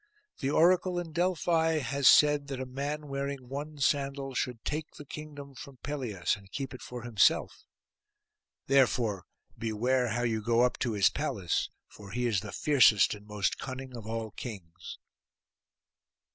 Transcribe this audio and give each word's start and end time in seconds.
The 0.39 0.49
oracle 0.49 0.97
in 0.97 1.11
Delphi 1.11 1.77
has 1.77 2.09
said 2.09 2.47
that 2.47 2.59
a 2.59 2.65
man 2.65 3.07
wearing 3.07 3.47
one 3.47 3.77
sandal 3.77 4.33
should 4.33 4.65
take 4.65 4.95
the 4.95 5.05
kingdom 5.05 5.53
from 5.53 5.77
Pelias, 5.83 6.35
and 6.35 6.51
keep 6.51 6.73
it 6.73 6.81
for 6.81 7.03
himself. 7.03 7.67
Therefore 8.65 9.25
beware 9.55 10.07
how 10.07 10.23
you 10.23 10.41
go 10.41 10.61
up 10.61 10.79
to 10.79 10.93
his 10.93 11.11
palace, 11.11 11.69
for 11.87 12.09
he 12.13 12.25
is 12.25 12.39
the 12.41 12.51
fiercest 12.51 13.13
and 13.13 13.27
most 13.27 13.59
cunning 13.59 13.95
of 13.95 14.07
all 14.07 14.31
kings. 14.31 14.97